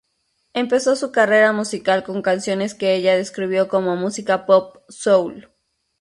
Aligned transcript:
Empezó 0.55 0.95
su 0.95 1.11
carrera 1.11 1.53
musical 1.53 2.03
con 2.03 2.23
canciones 2.23 2.73
que 2.73 2.95
ella 2.95 3.15
describió 3.15 3.67
como 3.67 3.95
"música 3.95 4.47
pop 4.47 4.79
soul". 4.89 5.47